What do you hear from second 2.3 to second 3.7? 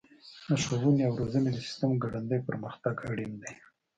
پرمختګ اړین دی.